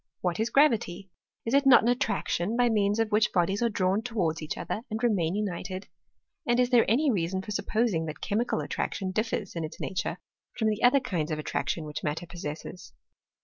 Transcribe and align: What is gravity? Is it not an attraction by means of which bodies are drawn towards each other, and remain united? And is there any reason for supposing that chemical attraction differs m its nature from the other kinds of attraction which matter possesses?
What 0.21 0.39
is 0.39 0.49
gravity? 0.49 1.11
Is 1.45 1.53
it 1.53 1.67
not 1.67 1.83
an 1.83 1.87
attraction 1.87 2.57
by 2.57 2.69
means 2.69 2.97
of 2.97 3.11
which 3.11 3.31
bodies 3.31 3.61
are 3.61 3.69
drawn 3.69 4.01
towards 4.01 4.41
each 4.41 4.57
other, 4.57 4.81
and 4.89 5.03
remain 5.03 5.35
united? 5.35 5.87
And 6.47 6.59
is 6.59 6.71
there 6.71 6.89
any 6.89 7.11
reason 7.11 7.43
for 7.43 7.51
supposing 7.51 8.07
that 8.07 8.19
chemical 8.19 8.61
attraction 8.61 9.11
differs 9.11 9.55
m 9.55 9.63
its 9.63 9.79
nature 9.79 10.17
from 10.57 10.69
the 10.69 10.81
other 10.81 10.99
kinds 11.01 11.29
of 11.29 11.37
attraction 11.37 11.83
which 11.85 12.03
matter 12.03 12.25
possesses? 12.25 12.93